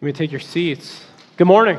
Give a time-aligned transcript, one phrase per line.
[0.00, 1.04] You may take your seats.
[1.36, 1.78] Good morning.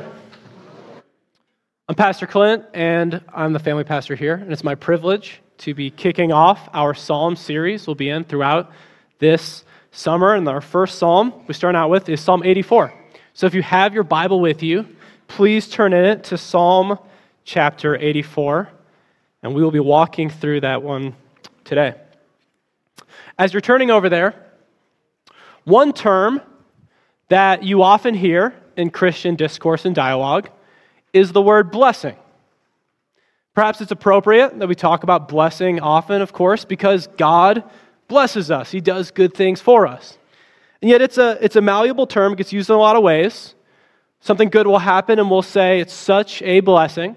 [1.88, 5.90] I'm Pastor Clint, and I'm the family pastor here, and it's my privilege to be
[5.90, 8.70] kicking off our psalm series we'll be in throughout
[9.18, 10.36] this summer.
[10.36, 12.94] And our first psalm we start out with is Psalm 84.
[13.34, 14.86] So if you have your Bible with you,
[15.26, 17.00] please turn in it to Psalm
[17.44, 18.68] chapter 84,
[19.42, 21.16] and we will be walking through that one
[21.64, 21.96] today.
[23.36, 24.36] As you're turning over there,
[25.64, 26.40] one term
[27.32, 30.50] that you often hear in Christian discourse and dialogue
[31.14, 32.14] is the word blessing.
[33.54, 37.64] Perhaps it's appropriate that we talk about blessing often, of course, because God
[38.06, 38.70] blesses us.
[38.70, 40.18] He does good things for us.
[40.82, 43.02] And yet it's a, it's a malleable term, it gets used in a lot of
[43.02, 43.54] ways.
[44.20, 47.16] Something good will happen, and we'll say it's such a blessing.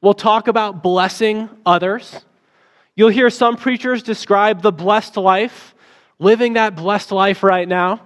[0.00, 2.24] We'll talk about blessing others.
[2.96, 5.76] You'll hear some preachers describe the blessed life,
[6.18, 8.00] living that blessed life right now.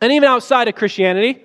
[0.00, 1.42] And even outside of Christianity,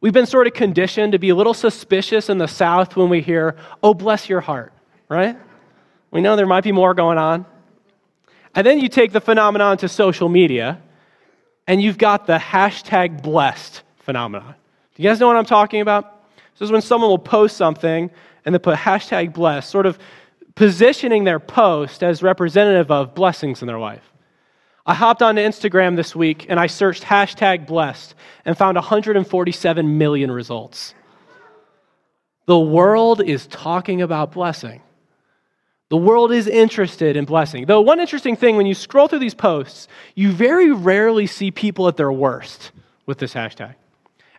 [0.00, 3.20] we've been sort of conditioned to be a little suspicious in the South when we
[3.20, 4.72] hear, oh, bless your heart,
[5.08, 5.36] right?
[6.10, 7.46] We know there might be more going on.
[8.54, 10.80] And then you take the phenomenon to social media,
[11.66, 14.54] and you've got the hashtag blessed phenomenon.
[14.94, 16.24] Do you guys know what I'm talking about?
[16.54, 18.10] This is when someone will post something
[18.44, 19.98] and they put hashtag blessed, sort of
[20.54, 24.11] positioning their post as representative of blessings in their life.
[24.84, 30.30] I hopped onto Instagram this week and I searched hashtag blessed and found 147 million
[30.30, 30.94] results.
[32.46, 34.82] The world is talking about blessing.
[35.88, 37.66] The world is interested in blessing.
[37.66, 41.86] Though, one interesting thing when you scroll through these posts, you very rarely see people
[41.86, 42.72] at their worst
[43.06, 43.74] with this hashtag.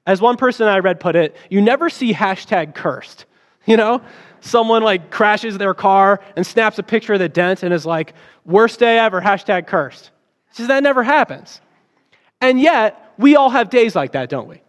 [0.06, 3.26] As one person I read put it, you never see hashtag cursed.
[3.66, 4.02] You know,
[4.42, 8.14] someone like crashes their car and snaps a picture of the dent and is like,
[8.44, 10.12] worst day ever, hashtag cursed.
[10.54, 11.60] Says that never happens.
[12.40, 14.62] And yet, we all have days like that, don't we?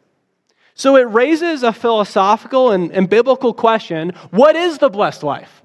[0.74, 5.62] So it raises a philosophical and, and biblical question what is the blessed life?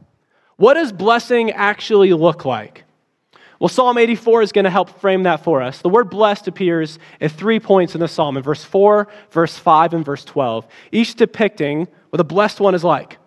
[0.58, 2.84] What does blessing actually look like?
[3.60, 5.82] Well, Psalm 84 is going to help frame that for us.
[5.82, 9.94] The word blessed appears at three points in the psalm in verse 4, verse 5,
[9.94, 13.18] and verse 12, each depicting what a blessed one is like.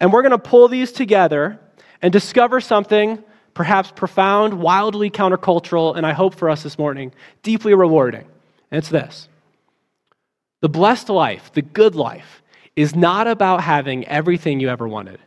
[0.00, 1.60] And we're going to pull these together
[2.00, 3.22] and discover something
[3.54, 8.24] perhaps profound, wildly countercultural, and I hope for us this morning, deeply rewarding.
[8.70, 9.28] And it's this
[10.60, 12.42] The blessed life, the good life,
[12.76, 15.20] is not about having everything you ever wanted,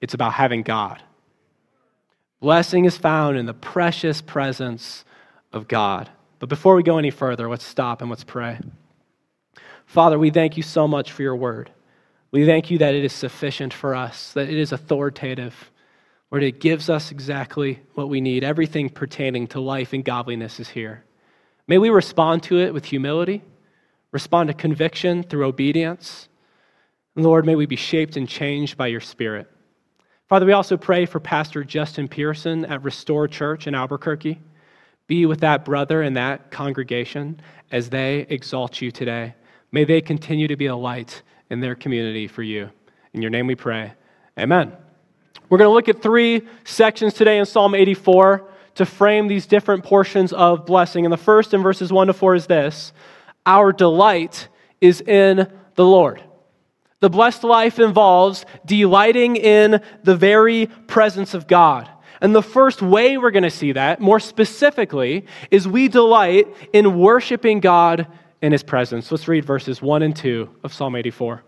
[0.00, 1.02] it's about having God.
[2.40, 5.04] Blessing is found in the precious presence
[5.52, 6.10] of God.
[6.38, 8.58] But before we go any further, let's stop and let's pray.
[9.86, 11.70] Father, we thank you so much for your word.
[12.30, 15.70] We thank you that it is sufficient for us, that it is authoritative
[16.30, 18.42] Lord, it gives us exactly what we need.
[18.42, 21.04] Everything pertaining to life and godliness is here.
[21.68, 23.42] May we respond to it with humility,
[24.12, 26.28] respond to conviction through obedience.
[27.14, 29.50] Lord, may we be shaped and changed by your Spirit.
[30.28, 34.40] Father, we also pray for Pastor Justin Pearson at Restore Church in Albuquerque.
[35.06, 39.34] Be with that brother and that congregation as they exalt you today.
[39.70, 42.70] May they continue to be a light in their community for you.
[43.12, 43.92] In your name we pray.
[44.38, 44.76] Amen.
[45.48, 49.84] We're going to look at three sections today in Psalm 84 to frame these different
[49.84, 51.06] portions of blessing.
[51.06, 52.92] And the first in verses 1 to 4 is this
[53.44, 54.48] Our delight
[54.80, 56.22] is in the Lord.
[57.00, 61.88] The blessed life involves delighting in the very presence of God.
[62.20, 66.98] And the first way we're going to see that, more specifically, is we delight in
[66.98, 68.08] worshiping God
[68.42, 69.12] in His presence.
[69.12, 71.44] Let's read verses 1 and 2 of Psalm 84.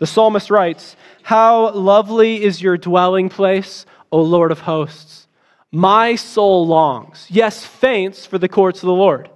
[0.00, 5.28] The psalmist writes, How lovely is your dwelling place, O Lord of hosts!
[5.70, 9.30] My soul longs, yes, faints for the courts of the Lord.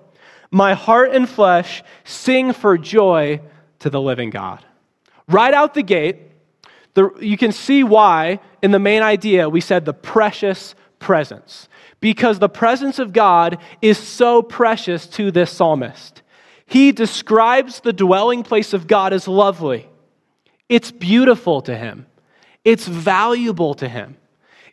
[0.51, 3.41] My heart and flesh sing for joy
[3.81, 4.65] to the living God.
[5.29, 6.33] Right out the gate,
[6.95, 11.69] the, you can see why, in the main idea, we said the precious presence.
[12.01, 16.23] Because the presence of God is so precious to this psalmist.
[16.65, 19.89] He describes the dwelling place of God as lovely.
[20.69, 22.07] It's beautiful to him,
[22.65, 24.17] it's valuable to him.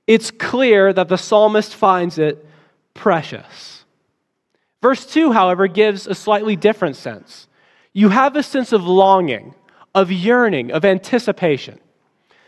[0.08, 2.46] It's clear that the psalmist finds it
[2.94, 3.86] precious.
[4.82, 7.48] Verse 2, however, gives a slightly different sense.
[7.94, 9.54] You have a sense of longing,
[9.94, 11.80] of yearning, of anticipation.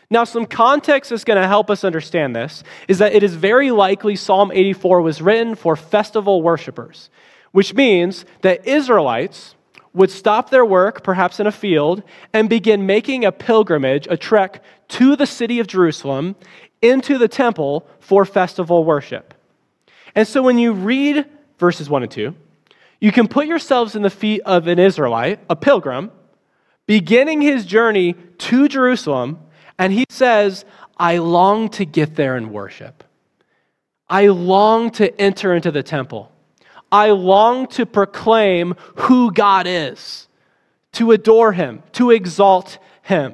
[0.10, 3.72] Now, some context is going to help us understand this is that it is very
[3.72, 7.10] likely Psalm 84 was written for festival worshipers,
[7.52, 9.56] which means that Israelites,
[9.94, 12.04] would stop their work, perhaps in a field,
[12.34, 16.36] and begin making a pilgrimage, a trek to the city of Jerusalem
[16.82, 19.34] into the temple for festival worship.
[20.16, 21.26] And so when you read
[21.60, 22.36] verses 1 and 2,
[23.00, 26.12] You can put yourselves in the feet of an Israelite, a pilgrim,
[26.86, 29.40] beginning his journey to Jerusalem,
[29.78, 30.66] and he says,
[30.98, 33.04] I long to get there and worship.
[34.10, 36.32] I long to enter into the temple.
[36.94, 40.28] I long to proclaim who God is,
[40.94, 43.34] to adore him, to exalt him.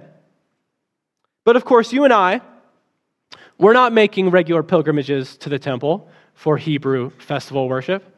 [1.43, 2.39] But of course, you and I,
[3.57, 8.15] we're not making regular pilgrimages to the temple for Hebrew festival worship.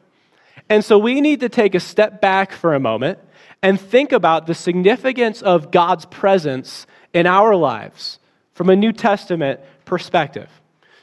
[0.68, 3.18] And so we need to take a step back for a moment
[3.64, 8.20] and think about the significance of God's presence in our lives
[8.52, 10.48] from a New Testament perspective.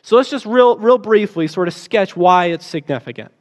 [0.02, 3.34] So let's just real, real briefly sort of sketch why it's significant.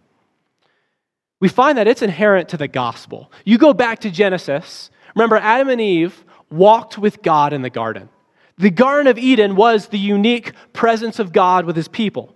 [1.41, 3.31] We find that it's inherent to the gospel.
[3.45, 8.09] You go back to Genesis, remember, Adam and Eve walked with God in the garden.
[8.57, 12.35] The Garden of Eden was the unique presence of God with his people.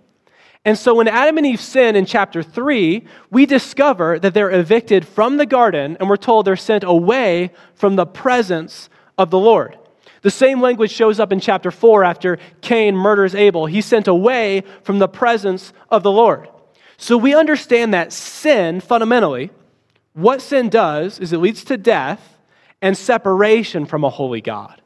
[0.63, 5.05] And so when Adam and Eve sin in chapter 3, we discover that they're evicted
[5.05, 9.77] from the garden and we're told they're sent away from the presence of the Lord.
[10.21, 13.65] The same language shows up in chapter 4 after Cain murders Abel.
[13.65, 16.47] He's sent away from the presence of the Lord.
[17.03, 19.51] So we understand that sin, fundamentally,
[20.13, 22.37] what sin does is it leads to death
[22.81, 24.81] and separation from a holy God.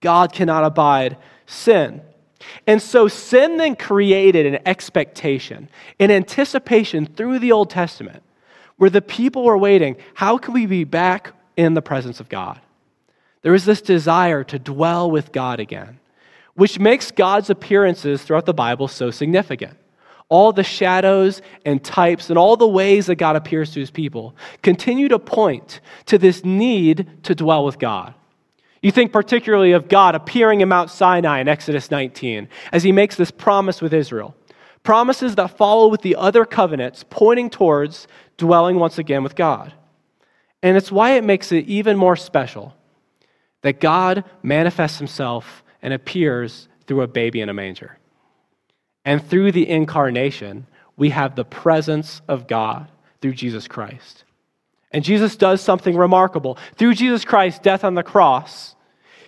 [0.00, 2.00] God cannot abide sin.
[2.66, 5.68] And so sin then created an expectation,
[6.00, 8.22] an anticipation through the Old Testament,
[8.78, 12.58] where the people were waiting how can we be back in the presence of God?
[13.42, 16.00] There is this desire to dwell with God again,
[16.54, 19.76] which makes God's appearances throughout the Bible so significant.
[20.28, 24.34] All the shadows and types and all the ways that God appears to his people
[24.62, 28.14] continue to point to this need to dwell with God.
[28.82, 33.16] You think particularly of God appearing in Mount Sinai in Exodus 19 as he makes
[33.16, 34.34] this promise with Israel.
[34.82, 38.06] Promises that follow with the other covenants, pointing towards
[38.36, 39.72] dwelling once again with God.
[40.62, 42.74] And it's why it makes it even more special
[43.62, 47.98] that God manifests himself and appears through a baby in a manger.
[49.06, 50.66] And through the incarnation,
[50.96, 52.88] we have the presence of God
[53.22, 54.24] through Jesus Christ.
[54.90, 56.58] And Jesus does something remarkable.
[56.74, 58.74] Through Jesus Christ's death on the cross,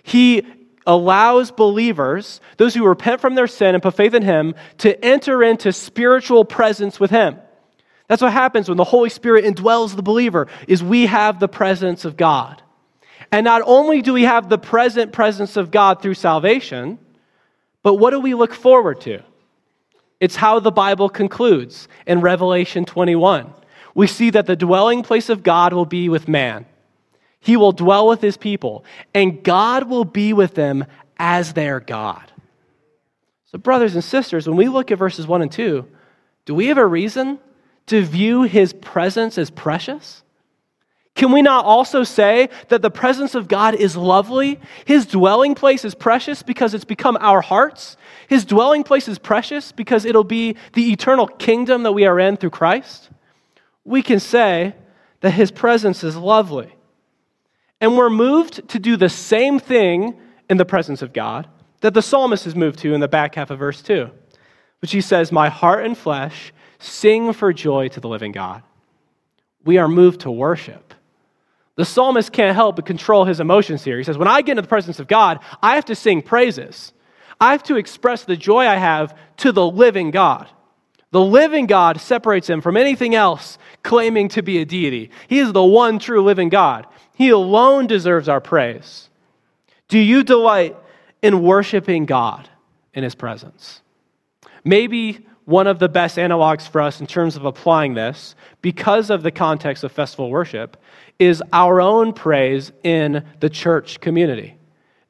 [0.03, 0.43] he
[0.85, 5.43] allows believers, those who repent from their sin and put faith in him, to enter
[5.43, 7.37] into spiritual presence with him.
[8.07, 12.03] That's what happens when the Holy Spirit indwells the believer is we have the presence
[12.03, 12.61] of God.
[13.31, 16.97] And not only do we have the present presence of God through salvation,
[17.83, 19.23] but what do we look forward to?
[20.19, 23.53] It's how the Bible concludes in Revelation 21.
[23.95, 26.65] We see that the dwelling place of God will be with man.
[27.39, 28.83] He will dwell with his people,
[29.13, 30.85] and God will be with them
[31.17, 32.31] as their God.
[33.45, 35.85] So, brothers and sisters, when we look at verses 1 and 2,
[36.45, 37.39] do we have a reason
[37.87, 40.23] to view his presence as precious?
[41.19, 44.57] Can we not also say that the presence of God is lovely?
[44.85, 47.97] His dwelling place is precious because it's become our hearts.
[48.29, 52.37] His dwelling place is precious because it'll be the eternal kingdom that we are in
[52.37, 53.09] through Christ.
[53.83, 54.73] We can say
[55.19, 56.73] that His presence is lovely.
[57.81, 60.17] And we're moved to do the same thing
[60.49, 61.49] in the presence of God
[61.81, 64.09] that the psalmist is moved to in the back half of verse 2,
[64.79, 68.63] which he says, My heart and flesh sing for joy to the living God.
[69.65, 70.88] We are moved to worship.
[71.79, 73.97] The psalmist can't help but control his emotions here.
[73.97, 76.91] He says, When I get into the presence of God, I have to sing praises.
[77.39, 80.49] I have to express the joy I have to the living God.
[81.11, 85.09] The living God separates him from anything else claiming to be a deity.
[85.29, 86.85] He is the one true living God.
[87.15, 89.09] He alone deserves our praise.
[89.87, 90.75] Do you delight
[91.21, 92.49] in worshiping God
[92.93, 93.81] in his presence?
[94.65, 99.23] Maybe one of the best analogs for us in terms of applying this, because of
[99.23, 100.77] the context of festival worship,
[101.17, 104.55] is our own praise in the church community.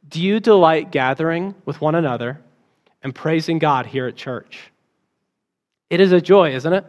[0.07, 2.39] Do you delight gathering with one another
[3.03, 4.71] and praising God here at church?
[5.89, 6.85] It is a joy, isn't it?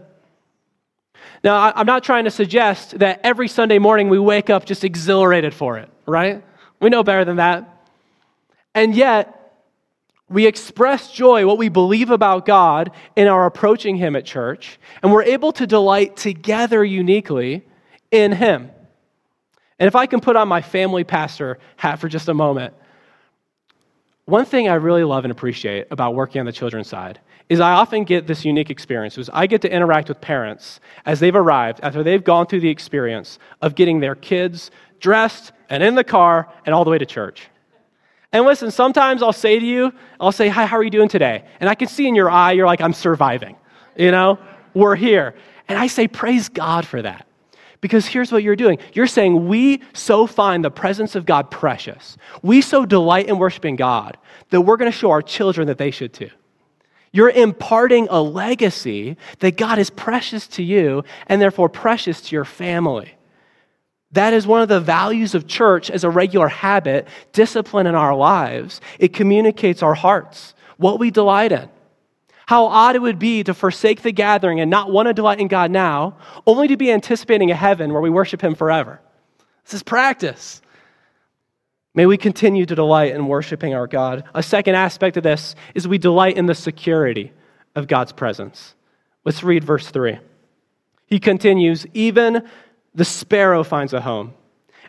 [1.42, 5.54] Now, I'm not trying to suggest that every Sunday morning we wake up just exhilarated
[5.54, 6.44] for it, right?
[6.78, 7.68] We know better than that.
[8.76, 9.39] And yet,
[10.30, 15.12] we express joy, what we believe about God, in our approaching Him at church, and
[15.12, 17.66] we're able to delight together uniquely
[18.12, 18.70] in Him.
[19.80, 22.74] And if I can put on my family pastor hat for just a moment,
[24.26, 27.18] one thing I really love and appreciate about working on the children's side
[27.48, 31.18] is I often get this unique experience is I get to interact with parents as
[31.18, 34.70] they've arrived after they've gone through the experience of getting their kids
[35.00, 37.48] dressed and in the car and all the way to church.
[38.32, 41.44] And listen, sometimes I'll say to you, I'll say, Hi, how are you doing today?
[41.58, 43.56] And I can see in your eye, you're like, I'm surviving.
[43.96, 44.38] You know,
[44.74, 45.34] we're here.
[45.68, 47.26] And I say, Praise God for that.
[47.80, 52.16] Because here's what you're doing you're saying, We so find the presence of God precious.
[52.42, 54.16] We so delight in worshiping God
[54.50, 56.30] that we're going to show our children that they should too.
[57.12, 62.44] You're imparting a legacy that God is precious to you and therefore precious to your
[62.44, 63.14] family.
[64.12, 68.14] That is one of the values of church as a regular habit, discipline in our
[68.14, 68.80] lives.
[68.98, 71.68] It communicates our hearts, what we delight in.
[72.46, 75.46] How odd it would be to forsake the gathering and not want to delight in
[75.46, 79.00] God now, only to be anticipating a heaven where we worship Him forever.
[79.64, 80.60] This is practice.
[81.94, 84.24] May we continue to delight in worshiping our God.
[84.34, 87.32] A second aspect of this is we delight in the security
[87.76, 88.74] of God's presence.
[89.24, 90.18] Let's read verse 3.
[91.06, 92.48] He continues, even
[92.94, 94.34] the sparrow finds a home,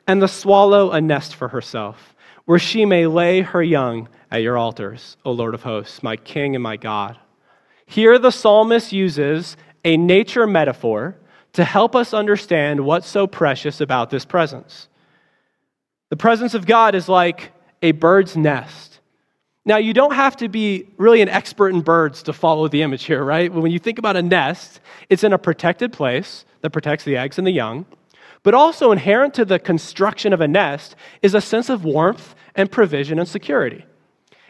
[0.08, 2.16] and the swallow a nest for herself,
[2.46, 6.56] where she may lay her young at your altars, O Lord of hosts, my King
[6.56, 7.18] and my God.
[7.86, 11.18] Here, the psalmist uses a nature metaphor
[11.54, 14.88] to help us understand what's so precious about this presence.
[16.10, 19.00] The presence of God is like a bird's nest.
[19.66, 23.04] Now, you don't have to be really an expert in birds to follow the image
[23.04, 23.52] here, right?
[23.52, 24.80] When you think about a nest,
[25.10, 27.86] it's in a protected place that protects the eggs and the young.
[28.44, 32.72] But also inherent to the construction of a nest is a sense of warmth and
[32.72, 33.86] provision and security.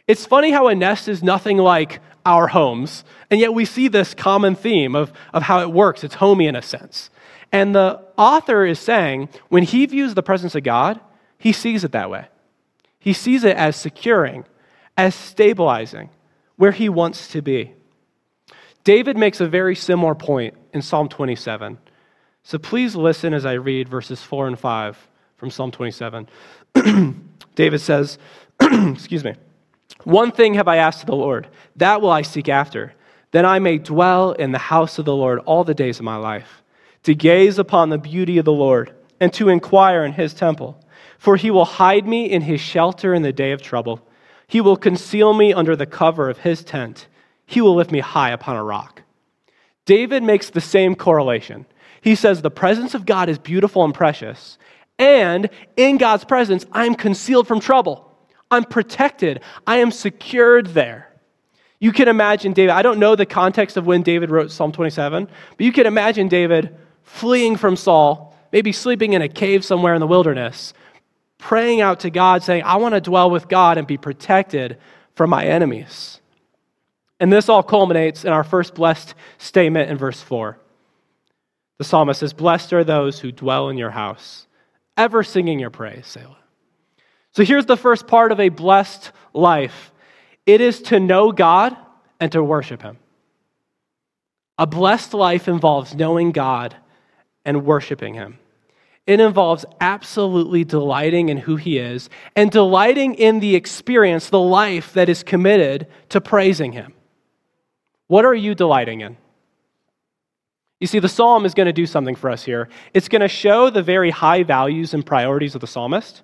[0.07, 4.13] It's funny how a nest is nothing like our homes, and yet we see this
[4.13, 6.03] common theme of, of how it works.
[6.03, 7.09] It's homey in a sense.
[7.51, 10.99] And the author is saying when he views the presence of God,
[11.37, 12.27] he sees it that way.
[12.99, 14.45] He sees it as securing,
[14.95, 16.09] as stabilizing,
[16.55, 17.73] where he wants to be.
[18.83, 21.77] David makes a very similar point in Psalm 27.
[22.43, 25.07] So please listen as I read verses 4 and 5
[25.37, 26.27] from Psalm 27.
[27.55, 28.17] David says,
[28.61, 29.35] Excuse me.
[30.03, 32.93] One thing have I asked of the Lord, that will I seek after,
[33.31, 36.15] that I may dwell in the house of the Lord all the days of my
[36.15, 36.63] life,
[37.03, 40.83] to gaze upon the beauty of the Lord, and to inquire in his temple.
[41.19, 44.01] For he will hide me in his shelter in the day of trouble.
[44.47, 47.07] He will conceal me under the cover of his tent.
[47.45, 49.03] He will lift me high upon a rock.
[49.85, 51.65] David makes the same correlation.
[52.01, 54.57] He says, The presence of God is beautiful and precious,
[54.99, 58.07] and in God's presence, I'm concealed from trouble.
[58.51, 59.41] I'm protected.
[59.65, 61.07] I am secured there.
[61.79, 65.27] You can imagine David, I don't know the context of when David wrote Psalm 27,
[65.57, 69.99] but you can imagine David fleeing from Saul, maybe sleeping in a cave somewhere in
[69.99, 70.75] the wilderness,
[71.39, 74.77] praying out to God, saying, I want to dwell with God and be protected
[75.15, 76.21] from my enemies.
[77.19, 80.60] And this all culminates in our first blessed statement in verse 4.
[81.81, 84.45] The psalmist says, Blessed are those who dwell in your house,
[84.97, 86.37] ever singing your praise, Selah.
[87.31, 89.91] So here's the first part of a blessed life
[90.45, 91.75] it is to know God
[92.19, 92.99] and to worship Him.
[94.59, 96.75] A blessed life involves knowing God
[97.45, 98.37] and worshiping Him.
[99.07, 104.93] It involves absolutely delighting in who He is and delighting in the experience, the life
[104.93, 106.93] that is committed to praising Him.
[108.05, 109.17] What are you delighting in?
[110.81, 112.67] You see, the psalm is going to do something for us here.
[112.95, 116.23] It's going to show the very high values and priorities of the psalmist.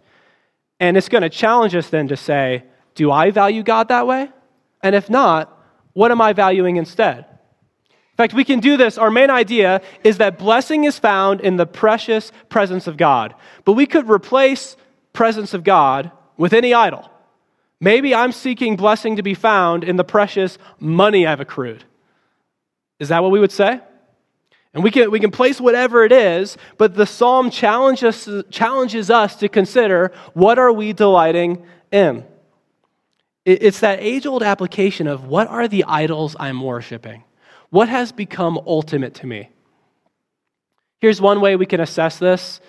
[0.79, 2.63] And it's going to challenge us then to say,
[2.95, 4.29] do I value God that way?
[4.81, 5.55] And if not,
[5.93, 7.19] what am I valuing instead?
[7.19, 8.97] In fact, we can do this.
[8.97, 13.35] Our main idea is that blessing is found in the precious presence of God.
[13.63, 14.75] But we could replace
[15.13, 17.11] presence of God with any idol.
[17.79, 21.83] Maybe I'm seeking blessing to be found in the precious money I've accrued.
[22.99, 23.81] Is that what we would say?
[24.77, 29.35] And we can, we can place whatever it is, but the psalm challenges, challenges us
[29.37, 32.23] to consider what are we delighting in?
[33.43, 37.23] It's that age old application of what are the idols I'm worshiping?
[37.71, 39.49] What has become ultimate to me?
[40.99, 42.61] Here's one way we can assess this.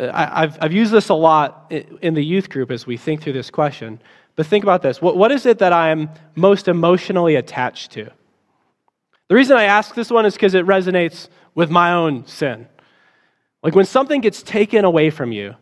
[0.00, 3.34] Uh, I've, I've used this a lot in the youth group as we think through
[3.34, 4.00] this question.
[4.34, 8.10] But think about this what, what is it that I'm most emotionally attached to?
[9.28, 12.68] The reason I ask this one is because it resonates with my own sin.
[13.62, 15.54] Like when something gets taken away from you,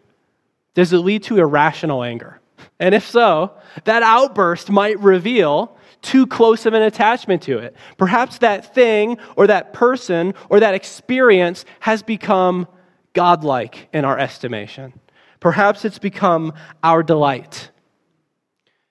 [0.74, 2.40] does it lead to irrational anger?
[2.80, 3.52] And if so,
[3.84, 7.76] that outburst might reveal too close of an attachment to it.
[7.96, 12.66] Perhaps that thing or that person or that experience has become
[13.12, 14.92] godlike in our estimation.
[15.38, 17.70] Perhaps it's become our delight.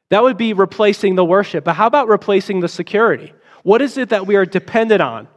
[0.10, 1.64] That would be replacing the worship.
[1.64, 3.34] But how about replacing the security?
[3.64, 5.28] What is it that we are dependent on?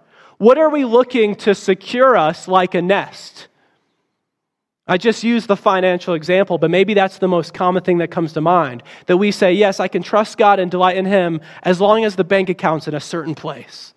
[0.44, 3.48] What are we looking to secure us like a nest?
[4.86, 8.34] I just used the financial example, but maybe that's the most common thing that comes
[8.34, 8.82] to mind.
[9.06, 12.16] That we say, yes, I can trust God and delight in Him as long as
[12.16, 13.94] the bank account's in a certain place,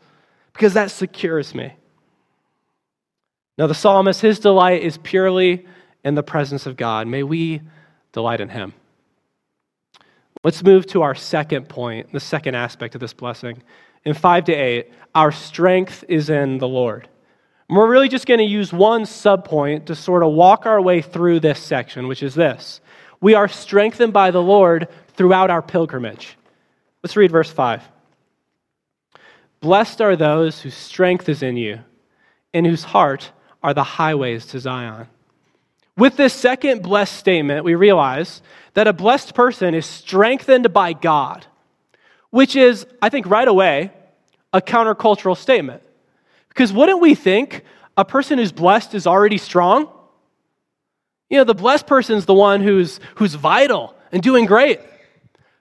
[0.54, 1.74] because that secures me.
[3.58, 5.66] Now, the psalmist, his delight is purely
[6.06, 7.08] in the presence of God.
[7.08, 7.62] May we
[8.14, 8.74] delight in him.
[10.46, 13.64] Let's move to our second point, the second aspect of this blessing.
[14.08, 17.10] In 5 to 8, our strength is in the Lord.
[17.68, 21.02] And we're really just going to use one subpoint to sort of walk our way
[21.02, 22.80] through this section, which is this
[23.20, 26.38] We are strengthened by the Lord throughout our pilgrimage.
[27.04, 27.84] Let's read verse 5.
[29.60, 31.82] Blessed are those whose strength is in you,
[32.54, 35.08] and whose heart are the highways to Zion.
[35.98, 38.42] With this second blessed statement, we realize
[38.74, 41.46] that a blessed person is strengthened by God,
[42.30, 43.92] which is, I think, right away,
[44.54, 45.84] a countercultural statement.
[46.50, 47.64] Because wouldn't we think
[47.96, 49.90] a person who's blessed is already strong?
[51.30, 54.80] You know, the blessed person's the one who's, who's vital and doing great.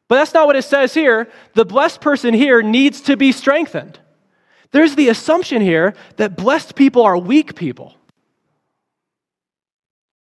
[0.08, 1.28] But that's not what it says here.
[1.54, 3.98] The blessed person here needs to be strengthened.
[4.70, 7.94] There's the assumption here that blessed people are weak people.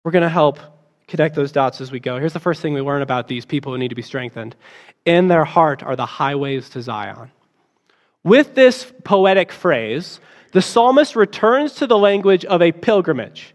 [0.03, 0.59] We're going to help
[1.07, 2.17] connect those dots as we go.
[2.17, 4.55] Here's the first thing we learn about these people who need to be strengthened
[5.05, 7.31] in their heart are the highways to Zion.
[8.23, 10.19] With this poetic phrase,
[10.53, 13.53] the psalmist returns to the language of a pilgrimage.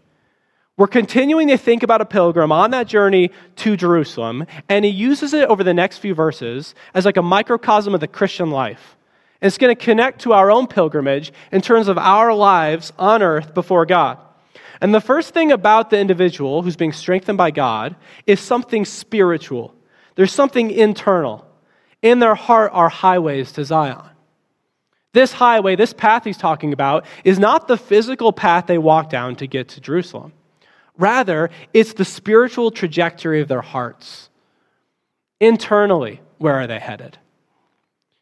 [0.77, 5.33] We're continuing to think about a pilgrim on that journey to Jerusalem, and he uses
[5.33, 8.95] it over the next few verses as like a microcosm of the Christian life.
[9.41, 13.21] And it's going to connect to our own pilgrimage in terms of our lives on
[13.23, 14.19] earth before God.
[14.81, 17.95] And the first thing about the individual who's being strengthened by God
[18.25, 19.73] is something spiritual.
[20.15, 21.45] There's something internal.
[22.01, 24.09] In their heart are highways to Zion.
[25.13, 29.35] This highway, this path he's talking about, is not the physical path they walk down
[29.37, 30.33] to get to Jerusalem.
[30.97, 34.29] Rather, it's the spiritual trajectory of their hearts.
[35.39, 37.17] Internally, where are they headed?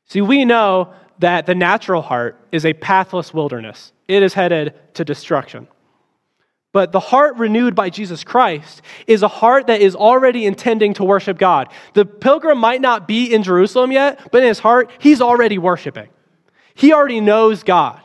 [0.05, 5.03] See, we know that the natural heart is a pathless wilderness, it is headed to
[5.03, 5.67] destruction.
[6.71, 11.03] But the heart renewed by Jesus Christ is a heart that is already intending to
[11.03, 11.69] worship God.
[11.93, 16.09] The pilgrim might not be in Jerusalem yet, but in his heart, he's already worshiping.
[16.77, 17.99] He already knows God.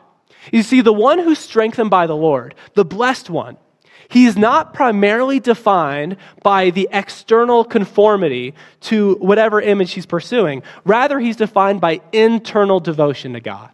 [0.51, 3.59] You see, the one who's strengthened by the Lord, the blessed one,
[4.09, 10.63] he is not primarily defined by the external conformity to whatever image he's pursuing.
[10.87, 13.71] Rather, he's defined by internal devotion to God.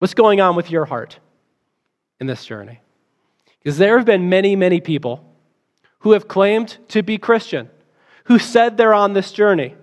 [0.00, 1.20] What's going on with your heart
[2.18, 2.80] in this journey?
[3.60, 5.24] Because there have been many, many people
[6.00, 7.70] who have claimed to be Christian,
[8.24, 9.76] who said they're on this journey,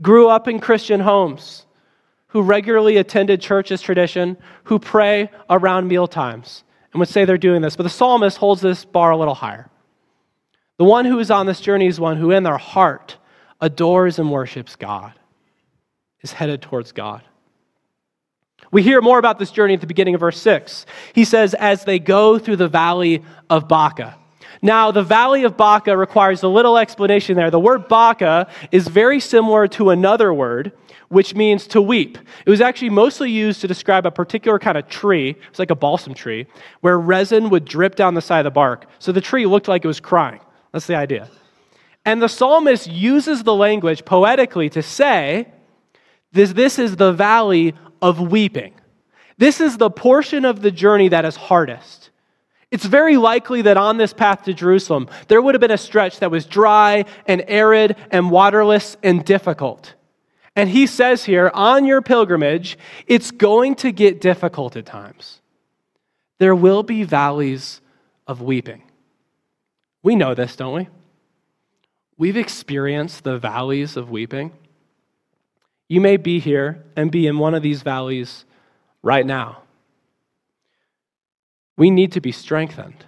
[0.00, 1.66] grew up in Christian homes,
[2.28, 7.38] who regularly attended church as tradition, who pray around meal times, and would say they're
[7.38, 7.76] doing this.
[7.76, 9.70] But the psalmist holds this bar a little higher.
[10.78, 13.16] The one who is on this journey is one who, in their heart,
[13.60, 15.12] adores and worships God,
[16.22, 17.22] is headed towards God.
[18.70, 20.84] We hear more about this journey at the beginning of verse 6.
[21.14, 24.16] He says, as they go through the valley of Baca.
[24.60, 27.50] Now, the valley of Baca requires a little explanation there.
[27.50, 30.72] The word Baca is very similar to another word
[31.08, 32.18] which means to weep.
[32.46, 35.36] It was actually mostly used to describe a particular kind of tree.
[35.48, 36.46] It's like a balsam tree,
[36.80, 38.86] where resin would drip down the side of the bark.
[38.98, 40.40] So the tree looked like it was crying.
[40.72, 41.28] That's the idea.
[42.04, 45.48] And the psalmist uses the language poetically to say,
[46.32, 48.74] this, this is the valley of weeping.
[49.38, 52.10] This is the portion of the journey that is hardest.
[52.70, 56.18] It's very likely that on this path to Jerusalem, there would have been a stretch
[56.18, 59.94] that was dry and arid and waterless and difficult.
[60.58, 65.40] And he says here, on your pilgrimage, it's going to get difficult at times.
[66.38, 67.80] There will be valleys
[68.26, 68.82] of weeping.
[70.02, 70.88] We know this, don't we?
[72.16, 74.50] We've experienced the valleys of weeping.
[75.86, 78.44] You may be here and be in one of these valleys
[79.00, 79.62] right now.
[81.76, 83.06] We need to be strengthened.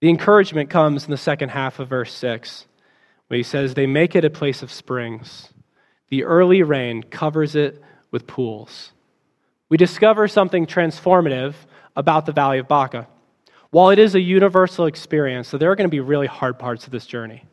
[0.00, 2.66] The encouragement comes in the second half of verse 6
[3.34, 5.50] he says, They make it a place of springs.
[6.08, 8.92] The early rain covers it with pools.
[9.68, 11.54] We discover something transformative
[11.96, 13.08] about the Valley of Baca.
[13.70, 16.86] While it is a universal experience, so there are going to be really hard parts
[16.86, 17.44] of this journey,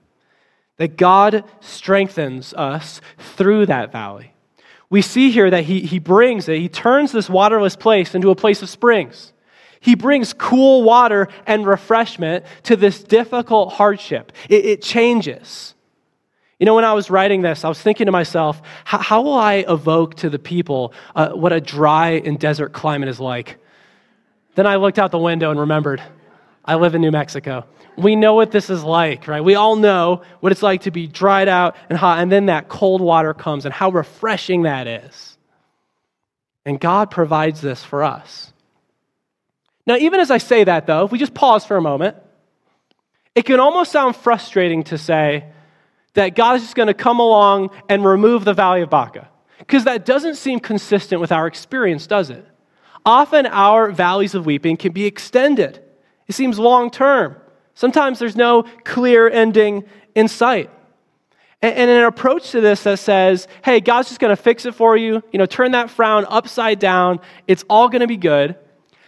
[0.78, 4.34] that God strengthens us through that valley.
[4.90, 8.36] We see here that he, he brings it, he turns this waterless place into a
[8.36, 9.33] place of springs.
[9.84, 14.32] He brings cool water and refreshment to this difficult hardship.
[14.48, 15.76] It, it changes.
[16.58, 19.66] You know, when I was writing this, I was thinking to myself, how, will I
[19.68, 23.58] evoke to the people uh, what a dry and desert climate is like?
[24.56, 26.02] Then I looked out the window and remembered
[26.64, 27.66] I live in New Mexico.
[27.98, 29.44] We know what this is like, right?
[29.44, 32.70] We all know what it's like to be dried out and hot, and then that
[32.70, 35.38] cold water comes and how refreshing that is.
[36.66, 38.53] And God provides this for us.
[39.86, 42.16] Now, even as I say that, though, if we just pause for a moment,
[43.36, 45.46] it can almost sound frustrating to say
[46.14, 49.28] that God is just going to come along and remove the valley of Baca,
[49.60, 52.46] because that doesn't seem consistent with our experience, does it?
[53.06, 55.82] Often our valleys of weeping can be extended,
[56.28, 57.36] it seems long term.
[57.74, 59.84] Sometimes there's no clear ending
[60.16, 60.70] in sight.
[61.62, 64.96] And, an approach to this that says, hey, God's just going to fix it for
[64.96, 68.58] you, you know, turn that frown upside down, it's all going to be good,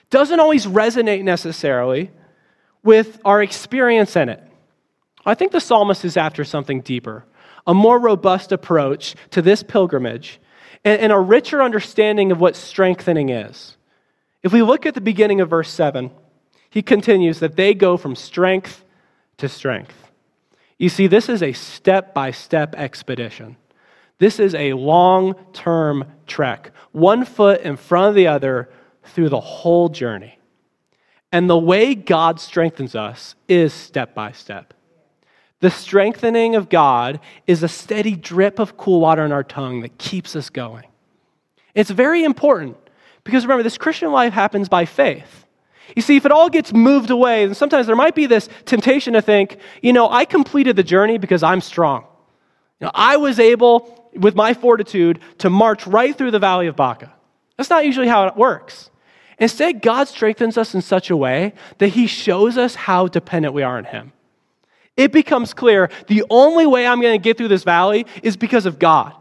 [0.10, 2.12] doesn't always resonate necessarily
[2.84, 4.42] with our experience in it.
[5.26, 7.26] I think the psalmist is after something deeper,
[7.66, 10.40] a more robust approach to this pilgrimage,
[10.84, 13.76] and, a richer understanding of what strengthening is.
[14.44, 16.12] If we look at the beginning of verse 7,
[16.70, 18.84] he continues that they go from strength
[19.38, 20.12] to strength.
[20.78, 23.58] You see, this is a step by step expedition.
[24.20, 28.70] This is a long term trek, one foot in front of the other
[29.08, 30.40] through the whole journey.
[31.32, 34.74] And the way God strengthens us is step by step.
[35.60, 39.98] The strengthening of God is a steady drip of cool water in our tongue that
[39.98, 40.86] keeps us going.
[41.74, 42.78] It's very important
[43.24, 45.46] because remember, this Christian life happens by faith.
[45.96, 49.14] You see, if it all gets moved away, then sometimes there might be this temptation
[49.14, 52.06] to think, you know, I completed the journey because I'm strong.
[52.80, 56.76] You know, I was able, with my fortitude, to march right through the valley of
[56.76, 57.14] Baca.
[57.58, 58.90] That's not usually how it works.
[59.40, 63.64] Instead, God strengthens us in such a way that He shows us how dependent we
[63.64, 64.14] are on Him.
[64.96, 68.66] It becomes clear the only way I'm going to get through this valley is because
[68.66, 69.14] of God,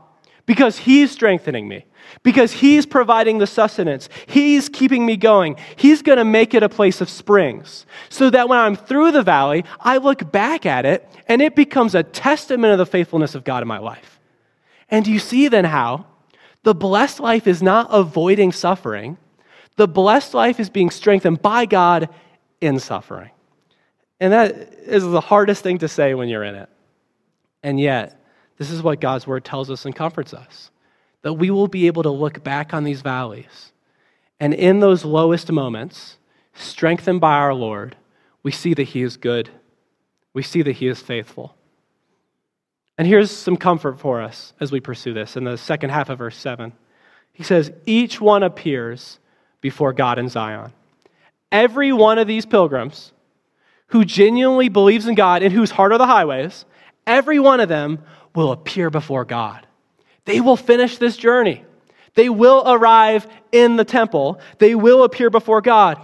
[0.46, 1.84] because He's strengthening me
[2.22, 4.08] because He's providing the sustenance.
[4.26, 5.56] He's keeping me going.
[5.76, 9.22] He's going to make it a place of springs so that when I'm through the
[9.22, 13.44] valley, I look back at it and it becomes a testament of the faithfulness of
[13.44, 14.20] God in my life.
[14.90, 16.06] And you see then how
[16.62, 19.18] the blessed life is not avoiding suffering,
[19.76, 22.08] the blessed life is being strengthened by God
[22.60, 23.30] in suffering.
[24.20, 26.68] And that is the hardest thing to say when you're in it.
[27.62, 28.20] And yet,
[28.58, 30.70] this is what God's word tells us and comforts us
[31.22, 33.72] that we will be able to look back on these valleys.
[34.38, 36.18] And in those lowest moments,
[36.52, 37.96] strengthened by our Lord,
[38.42, 39.48] we see that He is good.
[40.34, 41.56] We see that He is faithful.
[42.98, 46.18] And here's some comfort for us as we pursue this in the second half of
[46.18, 46.74] verse 7.
[47.32, 49.18] He says, Each one appears
[49.64, 50.74] before God in Zion.
[51.50, 53.14] Every one of these pilgrims
[53.86, 56.66] who genuinely believes in God and whose heart are the highways,
[57.06, 57.98] every one of them
[58.34, 59.66] will appear before God.
[60.26, 61.64] They will finish this journey.
[62.12, 64.38] They will arrive in the temple.
[64.58, 65.98] They will appear before God.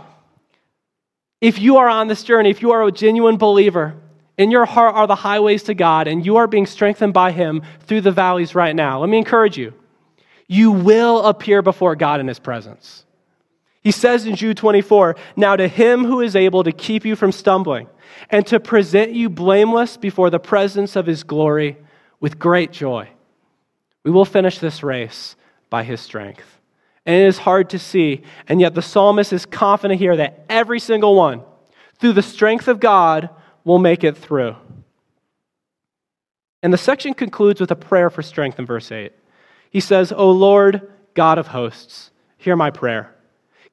[1.43, 3.95] If you are on this journey, if you are a genuine believer,
[4.39, 7.61] in your heart are the highways to God, and you are being strengthened by Him
[7.81, 9.01] through the valleys right now.
[9.01, 9.75] Let me encourage you.
[10.49, 13.05] You will appear before God in His presence.
[13.83, 17.33] He says in Jude 24, Now to Him who is able to keep you from
[17.33, 17.89] stumbling
[18.29, 21.79] and to present you blameless before the presence of His glory
[22.21, 23.09] with great joy.
[24.05, 25.37] We will finish this race
[25.69, 26.59] by his strength.
[27.07, 30.79] And it is hard to see, and yet the psalmist is confident here that every
[30.79, 31.43] single one,
[31.99, 33.31] through the strength of God,
[33.65, 34.57] will make it through.
[36.63, 39.13] And the section concludes with a prayer for strength in verse 8.
[39.71, 43.15] He says, O Lord, God of hosts, hear my prayer.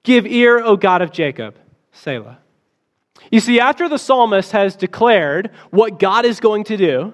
[0.07, 1.57] Give ear, O God of Jacob.
[1.91, 2.39] Selah.
[3.29, 7.13] You see, after the psalmist has declared what God is going to do,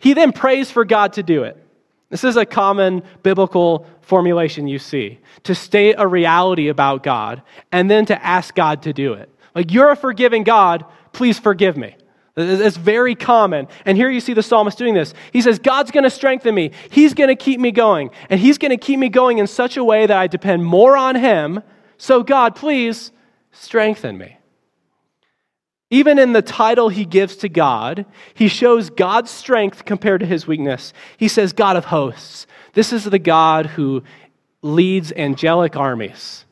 [0.00, 1.56] he then prays for God to do it.
[2.08, 7.88] This is a common biblical formulation you see to state a reality about God and
[7.88, 9.30] then to ask God to do it.
[9.54, 11.94] Like, you're a forgiving God, please forgive me.
[12.36, 13.68] It's very common.
[13.84, 15.14] And here you see the psalmist doing this.
[15.32, 16.72] He says, God's going to strengthen me.
[16.90, 18.10] He's going to keep me going.
[18.28, 20.96] And He's going to keep me going in such a way that I depend more
[20.96, 21.62] on Him.
[21.98, 23.12] So, God, please
[23.52, 24.38] strengthen me.
[25.90, 30.46] Even in the title he gives to God, he shows God's strength compared to his
[30.46, 30.92] weakness.
[31.16, 32.46] He says, God of hosts.
[32.72, 34.02] This is the God who
[34.62, 36.44] leads angelic armies.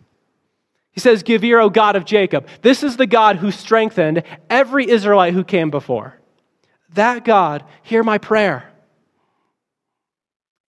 [0.93, 2.47] He says, Give ear, O God of Jacob.
[2.63, 6.19] This is the God who strengthened every Israelite who came before.
[6.95, 8.71] That God, hear my prayer.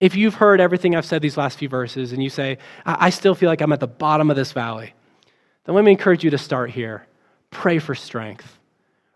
[0.00, 3.34] If you've heard everything I've said these last few verses and you say, I still
[3.34, 4.92] feel like I'm at the bottom of this valley,
[5.64, 7.06] then let me encourage you to start here.
[7.50, 8.58] Pray for strength.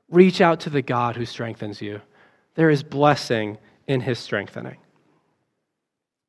[0.09, 2.01] Reach out to the God who strengthens you.
[2.55, 4.77] There is blessing in his strengthening.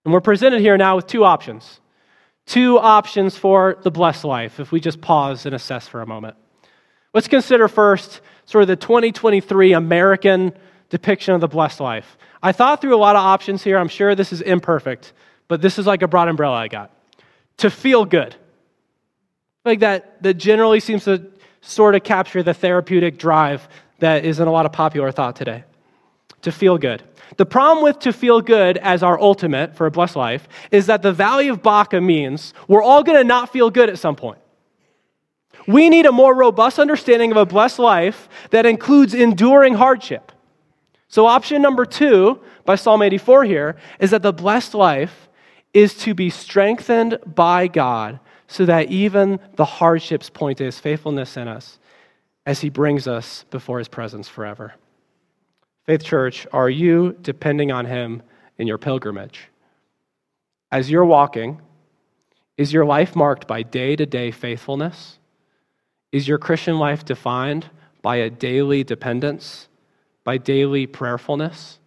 [0.03, 1.79] And we're presented here now with two options.
[2.45, 6.35] Two options for the blessed life, if we just pause and assess for a moment.
[7.13, 10.53] Let's consider first sort of the 2023 American
[10.89, 12.17] depiction of the blessed life.
[12.43, 13.77] I thought through a lot of options here.
[13.77, 15.13] I'm sure this is imperfect,
[15.47, 16.91] but this is like a broad umbrella I got.
[17.57, 18.35] to feel good.
[19.65, 23.67] Like that, that generally seems to sort of capture the therapeutic drive
[23.99, 25.63] that is in a lot of popular thought today.
[26.41, 27.03] To feel good.
[27.37, 31.03] The problem with to feel good as our ultimate for a blessed life is that
[31.03, 34.39] the Valley of Baca means we're all going to not feel good at some point.
[35.67, 40.31] We need a more robust understanding of a blessed life that includes enduring hardship.
[41.11, 45.27] So, option number two by Psalm 84 here is that the blessed life
[45.73, 51.35] is to be strengthened by God so that even the hardships point to his faithfulness
[51.35, 51.79] in us
[52.45, 54.73] as he brings us before his presence forever.
[55.85, 58.23] Faith Church, are you depending on him
[58.57, 59.49] in your pilgrimage?
[60.71, 61.59] As you're walking,
[62.57, 65.19] is your life marked by day to day faithfulness?
[66.13, 67.69] Is your Christian life defined
[68.01, 69.67] by a daily dependence,
[70.23, 71.79] by daily prayerfulness?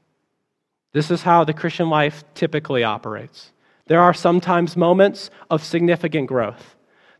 [0.92, 3.52] This is how the Christian life typically operates.
[3.86, 6.76] There are sometimes moments of significant growth.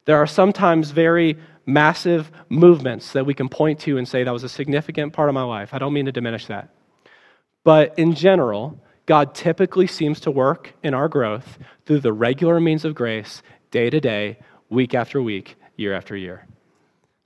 [0.06, 4.44] There are sometimes very massive movements that we can point to and say that was
[4.44, 5.72] a significant part of my life.
[5.72, 6.68] I don't mean to diminish that.
[7.64, 12.84] But in general, God typically seems to work in our growth through the regular means
[12.84, 16.46] of grace, day to day, week after week, year after year.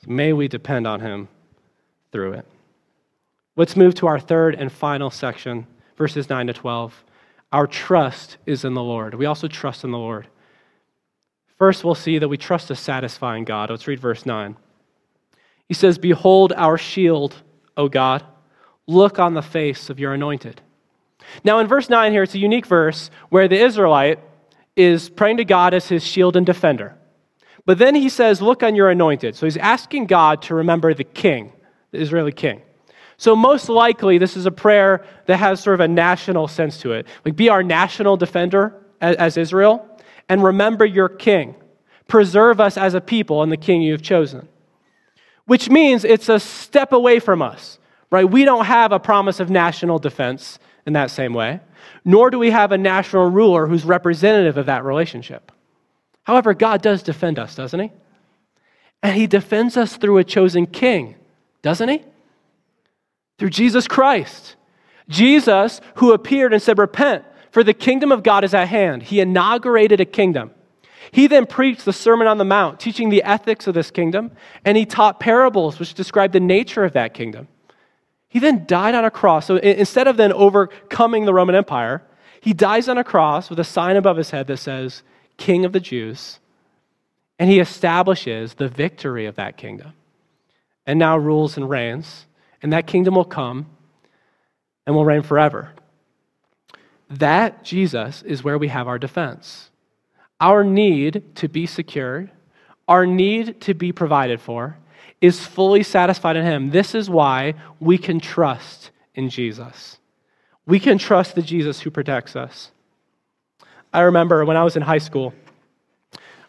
[0.07, 1.29] May we depend on him
[2.13, 2.47] through it.
[3.59, 5.67] Let's move to our third and final section,
[5.97, 7.05] verses 9 to 12.
[7.51, 9.15] Our trust is in the Lord.
[9.15, 10.29] We also trust in the Lord.
[11.57, 13.69] First, we'll see that we trust a satisfying God.
[13.69, 14.55] Let's read verse 9.
[15.67, 17.35] He says, Behold our shield,
[17.77, 18.25] O God.
[18.87, 20.61] Look on the face of your anointed.
[21.43, 24.21] Now, in verse 9 here, it's a unique verse where the Israelite
[24.77, 26.97] is praying to God as his shield and defender.
[27.67, 29.35] But then he says, Look on your anointed.
[29.35, 31.53] So he's asking God to remember the king,
[31.91, 32.63] the Israeli king.
[33.21, 36.93] So, most likely, this is a prayer that has sort of a national sense to
[36.93, 37.07] it.
[37.25, 39.85] Like, be our national defender as, as Israel,
[40.29, 41.57] and remember your king.
[42.07, 44.49] Preserve us as a people and the king you have chosen.
[45.47, 48.25] Which means it's a step away from us, right?
[48.25, 51.61] We don't have a promise of national defense in that same way,
[52.05, 55.51] nor do we have a national ruler who's representative of that relationship.
[56.23, 57.91] However, God does defend us, doesn't He?
[59.03, 61.17] And He defends us through a chosen king,
[61.63, 62.05] doesn't He?
[63.39, 64.57] Through Jesus Christ.
[65.09, 69.05] Jesus, who appeared and said, Repent, for the kingdom of God is at hand.
[69.05, 70.51] He inaugurated a kingdom.
[71.11, 74.33] He then preached the Sermon on the Mount, teaching the ethics of this kingdom,
[74.65, 77.49] and he taught parables which describe the nature of that kingdom.
[78.29, 79.47] He then died on a cross.
[79.47, 82.03] So instead of then overcoming the Roman Empire,
[82.41, 85.03] he dies on a cross with a sign above his head that says,
[85.39, 86.41] King of the Jews,
[87.39, 89.95] and he establishes the victory of that kingdom
[90.85, 92.27] and now rules and reigns,
[92.63, 93.67] and that kingdom will come
[94.87, 95.73] and will reign forever.
[97.11, 99.71] That, Jesus, is where we have our defense.
[100.41, 102.31] Our need to be secured,
[102.87, 104.77] our need to be provided for,
[105.21, 106.71] is fully satisfied in Him.
[106.71, 109.99] This is why we can trust in Jesus.
[110.67, 112.71] We can trust the Jesus who protects us.
[113.93, 115.33] I remember when I was in high school,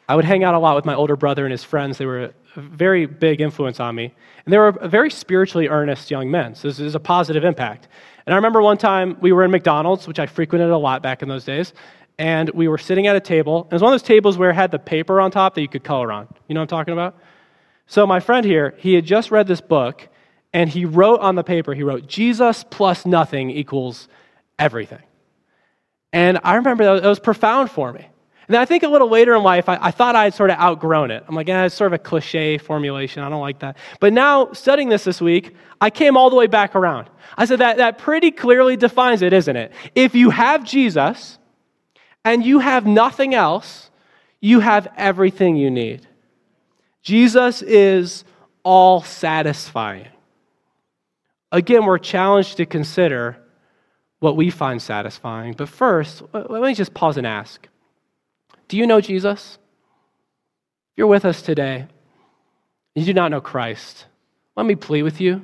[0.07, 1.97] I would hang out a lot with my older brother and his friends.
[1.97, 4.13] They were very big influence on me.
[4.45, 6.55] And they were very spiritually earnest young men.
[6.55, 7.87] So this is a positive impact.
[8.25, 11.21] And I remember one time we were in McDonald's, which I frequented a lot back
[11.21, 11.73] in those days.
[12.17, 13.63] And we were sitting at a table.
[13.63, 15.61] And it was one of those tables where it had the paper on top that
[15.61, 16.27] you could color on.
[16.47, 17.17] You know what I'm talking about?
[17.87, 20.07] So my friend here, he had just read this book.
[20.51, 24.07] And he wrote on the paper, he wrote, Jesus plus nothing equals
[24.57, 25.03] everything.
[26.11, 28.07] And I remember that was profound for me.
[28.49, 30.49] And then I think a little later in life, I, I thought I had sort
[30.49, 31.23] of outgrown it.
[31.27, 33.21] I'm like, eh, it's sort of a cliche formulation.
[33.21, 33.77] I don't like that.
[33.99, 37.11] But now, studying this this week, I came all the way back around.
[37.37, 39.71] I said that, that pretty clearly defines it, isn't it?
[39.93, 41.37] If you have Jesus
[42.25, 43.91] and you have nothing else,
[44.41, 46.07] you have everything you need.
[47.03, 48.23] Jesus is
[48.63, 50.07] all satisfying.
[51.51, 53.37] Again, we're challenged to consider
[54.21, 55.53] what we find satisfying.
[55.53, 57.68] But first, let me just pause and ask
[58.69, 59.57] Do you know Jesus?
[60.91, 61.87] If you're with us today,
[62.95, 64.05] you do not know Christ,
[64.55, 65.43] let me plead with you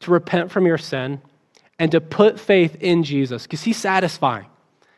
[0.00, 1.20] to repent from your sin
[1.78, 4.46] and to put faith in Jesus because he's satisfying.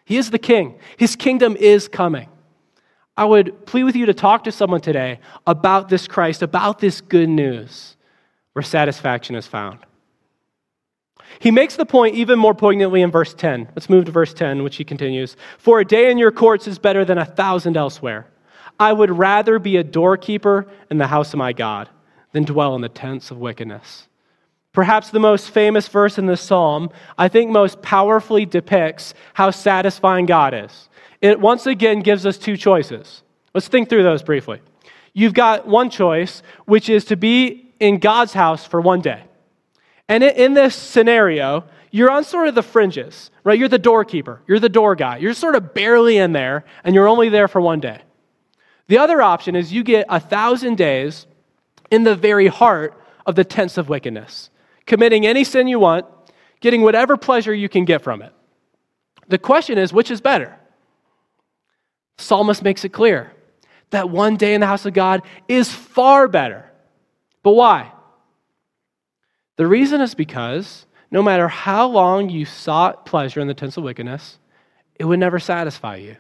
[0.04, 2.28] He is the king, his kingdom is coming.
[3.16, 7.00] I would plead with you to talk to someone today about this Christ, about this
[7.00, 7.96] good news
[8.54, 9.80] where satisfaction is found.
[11.38, 13.68] He makes the point even more poignantly in verse 10.
[13.74, 16.78] Let's move to verse 10, which he continues For a day in your courts is
[16.78, 18.26] better than a thousand elsewhere.
[18.78, 21.88] I would rather be a doorkeeper in the house of my God
[22.32, 24.08] than dwell in the tents of wickedness.
[24.72, 30.26] Perhaps the most famous verse in this psalm, I think, most powerfully depicts how satisfying
[30.26, 30.88] God is.
[31.20, 33.22] It once again gives us two choices
[33.54, 34.60] Let's think through those briefly.
[35.12, 39.22] You've got one choice, which is to be in God's house for one day.
[40.08, 43.58] And in this scenario, you're on sort of the fringes, right?
[43.58, 45.18] You're the doorkeeper, you're the door guy.
[45.18, 48.02] You're sort of barely in there, and you're only there for one day.
[48.88, 51.26] The other option is you get a thousand days
[51.90, 54.50] in the very heart of the tents of wickedness,
[54.86, 56.06] committing any sin you want,
[56.60, 58.32] getting whatever pleasure you can get from it.
[59.28, 60.58] The question is, which is better?
[62.18, 63.32] Psalmist makes it clear
[63.90, 66.70] that one day in the house of God is far better.
[67.42, 67.92] But why?
[69.56, 73.84] The reason is because no matter how long you sought pleasure in the tents of
[73.84, 74.38] wickedness,
[74.96, 76.16] it would never satisfy you.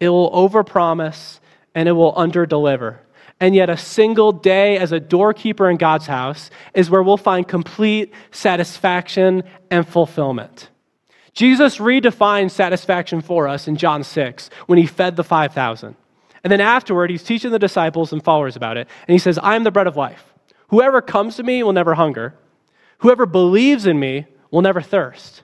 [0.00, 1.40] It will overpromise
[1.74, 2.98] and it will underdeliver.
[3.38, 7.46] And yet, a single day as a doorkeeper in God's house is where we'll find
[7.46, 10.70] complete satisfaction and fulfillment.
[11.34, 15.94] Jesus redefined satisfaction for us in John 6 when he fed the 5,000.
[16.42, 18.88] And then afterward, he's teaching the disciples and followers about it.
[19.06, 20.32] And he says, I am the bread of life.
[20.68, 22.34] Whoever comes to me will never hunger.
[22.98, 25.42] Whoever believes in me will never thirst.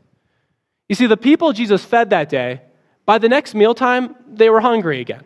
[0.89, 2.63] You see, the people Jesus fed that day,
[3.07, 5.25] by the next mealtime, they were hungry again.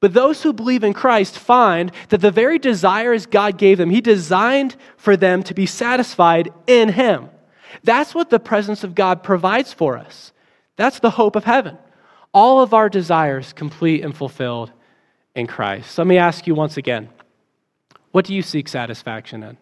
[0.00, 4.00] But those who believe in Christ find that the very desires God gave them, He
[4.00, 7.30] designed for them to be satisfied in Him.
[7.84, 10.32] That's what the presence of God provides for us.
[10.76, 11.78] That's the hope of heaven.
[12.34, 14.72] All of our desires complete and fulfilled
[15.34, 15.96] in Christ.
[15.98, 17.08] Let me ask you once again
[18.12, 19.58] what do you seek satisfaction in?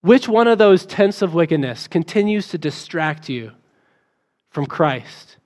[0.00, 3.52] Which one of those tents of wickedness continues to distract you
[4.50, 5.36] from Christ?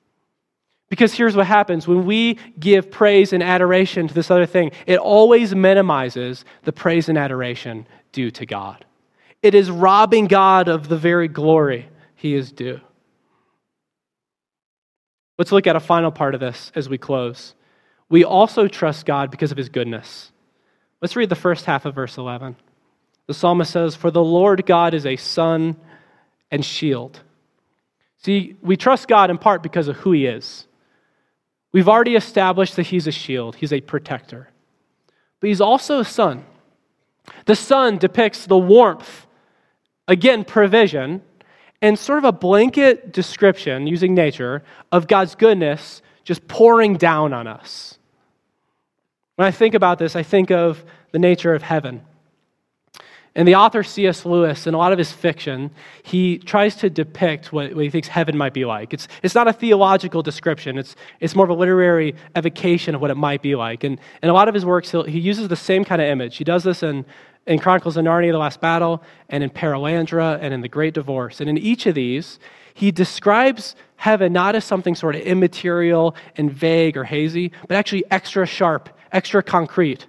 [0.90, 4.98] Because here's what happens when we give praise and adoration to this other thing, it
[4.98, 8.84] always minimizes the praise and adoration due to God.
[9.42, 12.80] It is robbing God of the very glory he is due.
[15.36, 17.54] Let's look at a final part of this as we close.
[18.08, 20.32] We also trust God because of his goodness.
[21.00, 22.56] Let's read the first half of verse 11.
[23.26, 25.76] The psalmist says, For the Lord God is a sun
[26.50, 27.20] and shield.
[28.18, 30.66] See, we trust God in part because of who He is.
[31.72, 34.50] We've already established that He's a shield, He's a protector.
[35.40, 36.44] But He's also a sun.
[37.44, 39.26] The sun depicts the warmth,
[40.08, 41.22] again, provision,
[41.80, 47.46] and sort of a blanket description using nature of God's goodness just pouring down on
[47.46, 47.97] us.
[49.38, 52.02] When I think about this, I think of the nature of heaven.
[53.36, 54.26] And the author C.S.
[54.26, 55.70] Lewis, in a lot of his fiction,
[56.02, 58.92] he tries to depict what, what, he thinks heaven might be like.
[58.92, 63.12] It's, it's not a theological description, it's, it's more of a literary evocation of what
[63.12, 63.84] it might be like.
[63.84, 66.36] And in a lot of his works, he uses the same kind of image.
[66.36, 67.06] He does this in,
[67.46, 71.40] in Chronicles of Narnia, The Last Battle, and in Perelandra, and in The Great Divorce.
[71.40, 72.40] And in each of these,
[72.74, 78.02] he describes heaven not as something sort of immaterial and vague or hazy, but actually
[78.10, 80.06] extra sharp, extra concrete.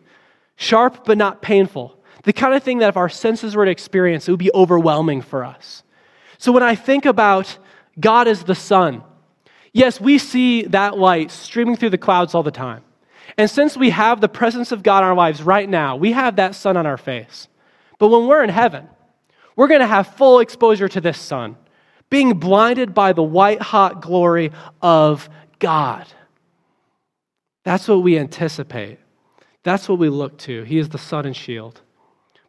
[0.56, 4.28] Sharp, but not painful the kind of thing that if our senses were to experience,
[4.28, 5.84] it would be overwhelming for us.
[6.38, 7.58] So when I think about
[8.00, 9.04] God as the sun,
[9.74, 12.84] yes, we see that light streaming through the clouds all the time.
[13.38, 16.36] And since we have the presence of God in our lives right now, we have
[16.38, 17.48] that sun on our face.
[18.00, 18.88] But when we're in heaven,
[19.56, 21.56] we're going to have full exposure to this sun,
[22.10, 26.06] being blinded by the white hot glory of God.
[27.64, 29.00] That's what we anticipate.
[29.64, 30.64] That's what we look to.
[30.64, 31.82] He is the sun and shield.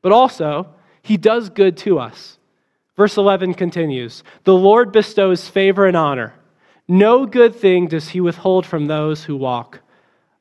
[0.03, 0.69] But also,
[1.03, 2.39] he does good to us.
[2.97, 6.35] Verse 11 continues The Lord bestows favor and honor.
[6.87, 9.81] No good thing does he withhold from those who walk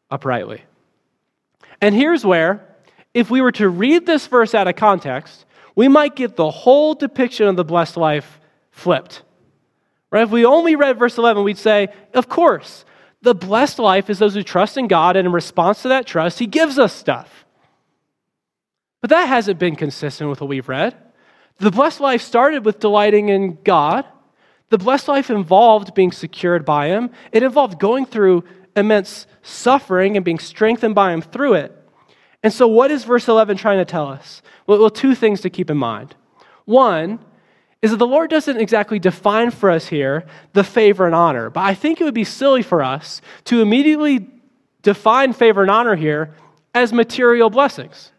[0.09, 0.63] uprightly.
[1.81, 2.65] And here's where,
[3.13, 6.95] if we were to read this verse out of context, we might get the whole
[6.95, 8.39] depiction of the blessed life
[8.71, 9.23] flipped.
[10.11, 10.23] Right?
[10.23, 12.83] If we only read verse 11, we'd say, of course,
[13.21, 16.39] the blessed life is those who trust in God, and in response to that trust,
[16.39, 17.45] He gives us stuff.
[19.01, 20.95] But that hasn't been consistent with what we've read.
[21.57, 24.05] The blessed life started with delighting in God.
[24.69, 28.43] The blessed life involved being secured by Him, it involved going through
[28.75, 31.75] immense suffering and being strengthened by Him through it.
[32.41, 34.41] And so, what is verse 11 trying to tell us?
[34.65, 36.15] Well, two things to keep in mind.
[36.63, 37.19] One
[37.81, 41.61] is that the Lord doesn't exactly define for us here the favor and honor, but
[41.61, 44.27] I think it would be silly for us to immediately
[44.81, 46.35] define favor and honor here
[46.73, 48.11] as material blessings.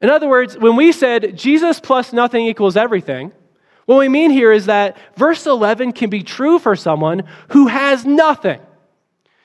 [0.00, 3.32] In other words, when we said Jesus plus nothing equals everything,
[3.86, 8.04] what we mean here is that verse 11 can be true for someone who has
[8.04, 8.60] nothing.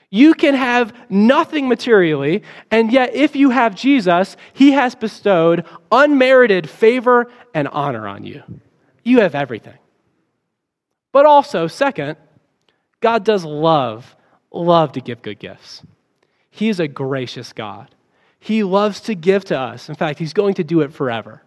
[0.10, 6.70] You can have nothing materially, and yet if you have Jesus, he has bestowed unmerited
[6.70, 8.44] favor and honor on you.
[9.04, 9.78] You have everything.
[11.12, 12.18] But also, second,
[13.02, 14.16] God does love,
[14.52, 15.84] love to give good gifts.
[16.50, 17.94] He is a gracious God.
[18.40, 19.90] He loves to give to us.
[19.90, 21.42] In fact, He's going to do it forever.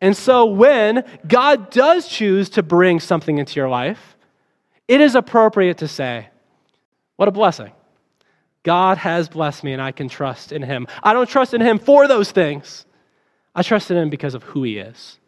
[0.00, 4.16] And so, when God does choose to bring something into your life,
[4.88, 6.28] it is appropriate to say,
[7.16, 7.72] What a blessing.
[8.62, 10.86] God has blessed me and I can trust in Him.
[11.02, 12.84] I don't trust in Him for those things,
[13.54, 15.18] I trust in Him because of who He is.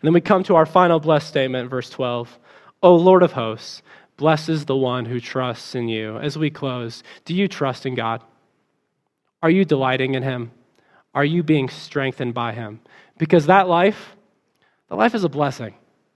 [0.00, 2.38] And then we come to our final blessed statement, verse 12.
[2.82, 3.82] O Lord of hosts,
[4.16, 6.18] blesses the one who trusts in you.
[6.18, 8.22] As we close, do you trust in God?
[9.42, 10.52] Are you delighting in Him?
[11.14, 12.80] Are you being strengthened by Him?
[13.18, 14.16] Because that life,
[14.88, 15.74] the life is a blessing.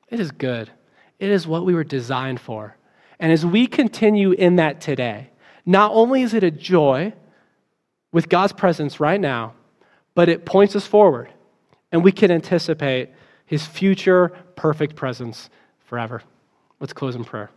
[0.08, 0.70] It is good.
[1.18, 2.76] It is what we were designed for.
[3.18, 5.30] And as we continue in that today,
[5.66, 7.12] not only is it a joy
[8.12, 9.54] with God's presence right now,
[10.14, 11.30] but it points us forward.
[11.90, 13.10] And we can anticipate
[13.46, 15.50] his future perfect presence
[15.84, 16.22] forever.
[16.80, 17.50] Let's close in prayer.